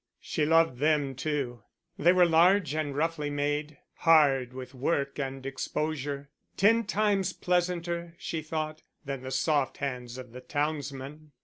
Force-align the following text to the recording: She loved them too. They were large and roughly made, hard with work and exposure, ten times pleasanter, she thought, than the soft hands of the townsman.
She 0.19 0.47
loved 0.47 0.79
them 0.79 1.13
too. 1.13 1.61
They 1.95 2.11
were 2.11 2.25
large 2.25 2.73
and 2.73 2.95
roughly 2.95 3.29
made, 3.29 3.77
hard 3.97 4.51
with 4.51 4.73
work 4.73 5.19
and 5.19 5.45
exposure, 5.45 6.31
ten 6.57 6.85
times 6.85 7.33
pleasanter, 7.33 8.15
she 8.17 8.41
thought, 8.41 8.81
than 9.05 9.21
the 9.21 9.29
soft 9.29 9.77
hands 9.77 10.17
of 10.17 10.31
the 10.31 10.41
townsman. 10.41 11.33